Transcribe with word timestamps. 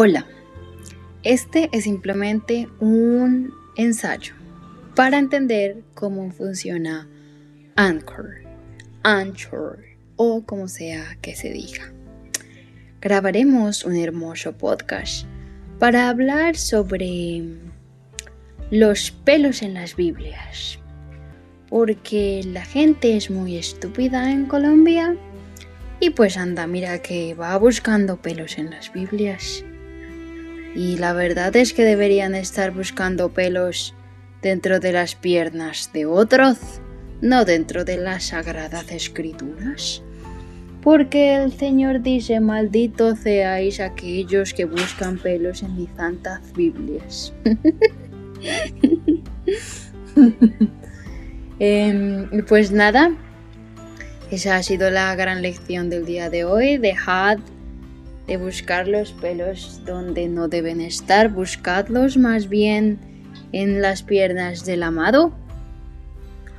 Hola, 0.00 0.24
este 1.24 1.70
es 1.72 1.82
simplemente 1.82 2.68
un 2.78 3.52
ensayo 3.74 4.34
para 4.94 5.18
entender 5.18 5.82
cómo 5.94 6.30
funciona 6.30 7.08
Anchor, 7.74 8.44
Anchor 9.02 9.80
o 10.14 10.44
como 10.44 10.68
sea 10.68 11.18
que 11.20 11.34
se 11.34 11.50
diga. 11.50 11.92
Grabaremos 13.00 13.84
un 13.84 13.96
hermoso 13.96 14.56
podcast 14.56 15.26
para 15.80 16.08
hablar 16.08 16.54
sobre 16.54 17.42
los 18.70 19.10
pelos 19.10 19.62
en 19.62 19.74
las 19.74 19.96
Biblias, 19.96 20.78
porque 21.68 22.42
la 22.44 22.64
gente 22.64 23.16
es 23.16 23.32
muy 23.32 23.56
estúpida 23.56 24.30
en 24.30 24.46
Colombia 24.46 25.16
y 25.98 26.10
pues 26.10 26.36
anda, 26.36 26.68
mira 26.68 27.02
que 27.02 27.34
va 27.34 27.58
buscando 27.58 28.22
pelos 28.22 28.58
en 28.58 28.70
las 28.70 28.92
Biblias. 28.92 29.64
Y 30.74 30.96
la 30.98 31.12
verdad 31.12 31.54
es 31.56 31.72
que 31.72 31.84
deberían 31.84 32.34
estar 32.34 32.72
buscando 32.72 33.30
pelos 33.30 33.94
dentro 34.42 34.80
de 34.80 34.92
las 34.92 35.14
piernas 35.14 35.90
de 35.92 36.06
otros, 36.06 36.58
no 37.20 37.44
dentro 37.44 37.84
de 37.84 37.98
las 37.98 38.24
sagradas 38.26 38.90
escrituras. 38.90 40.02
Porque 40.82 41.34
el 41.34 41.52
Señor 41.52 42.02
dice, 42.02 42.40
maldito 42.40 43.16
seáis 43.16 43.80
aquellos 43.80 44.54
que 44.54 44.64
buscan 44.64 45.18
pelos 45.18 45.62
en 45.62 45.76
mis 45.76 45.90
santas 45.96 46.40
Biblias. 46.54 47.32
Em, 51.60 52.44
pues 52.46 52.70
nada, 52.70 53.10
esa 54.30 54.56
ha 54.56 54.62
sido 54.62 54.90
la 54.90 55.14
gran 55.16 55.42
lección 55.42 55.90
del 55.90 56.06
día 56.06 56.30
de 56.30 56.44
hoy. 56.44 56.78
Dejad 56.78 57.38
de 58.28 58.36
buscar 58.36 58.86
los 58.86 59.12
pelos 59.12 59.80
donde 59.86 60.28
no 60.28 60.48
deben 60.48 60.82
estar, 60.82 61.30
buscadlos 61.30 62.18
más 62.18 62.48
bien 62.48 62.98
en 63.52 63.80
las 63.80 64.02
piernas 64.02 64.66
del 64.66 64.82
amado. 64.82 65.34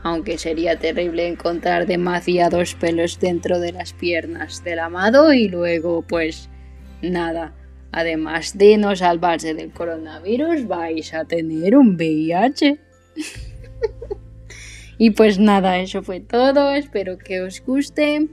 Aunque 0.02 0.40
sería 0.40 0.80
terrible 0.80 1.28
encontrar 1.28 1.86
demasiados 1.86 2.74
pelos 2.74 3.20
dentro 3.20 3.60
de 3.60 3.72
las 3.72 3.94
piernas 3.94 4.64
del 4.64 4.80
amado 4.80 5.32
y 5.32 5.48
luego 5.48 6.02
pues 6.02 6.50
nada. 7.04 7.54
Además 7.92 8.58
de 8.58 8.78
no 8.78 8.96
salvarse 8.96 9.54
del 9.54 9.72
coronavirus, 9.72 10.68
vais 10.68 11.14
a 11.14 11.26
tener 11.26 11.78
un 11.78 11.96
VIH. 11.96 12.80
y 14.98 15.12
pues 15.12 15.38
nada, 15.38 15.78
eso 15.78 16.02
fue 16.02 16.20
todo. 16.20 16.74
Espero 16.74 17.20
que 17.20 17.42
os 17.42 17.64
guste. 17.64 18.28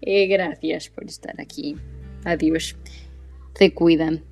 Eh, 0.00 0.26
gracias 0.26 0.88
por 0.88 1.04
estar 1.04 1.38
aquí. 1.38 1.76
Adiós. 2.24 2.76
Se 3.54 3.72
cuidan. 3.74 4.22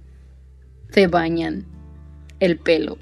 Se 0.91 1.07
bañan. 1.07 1.67
El 2.41 2.59
pelo. 2.59 2.99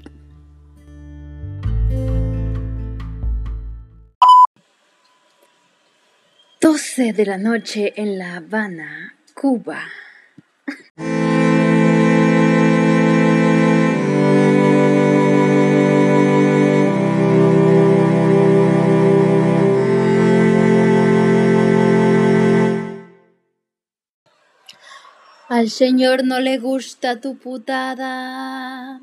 Doce 6.61 7.13
de 7.13 7.25
la 7.25 7.37
noche 7.37 7.93
en 7.95 8.17
La 8.17 8.37
Habana, 8.37 9.17
Cuba. 9.33 9.83
Al 25.55 25.69
Señor 25.69 26.25
no 26.25 26.41
le 26.41 26.57
gusta 26.57 27.21
tu 27.21 27.37
putada. 27.37 28.99